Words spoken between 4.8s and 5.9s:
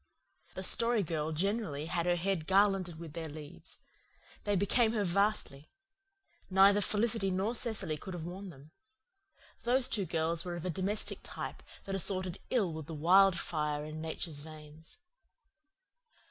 her vastly.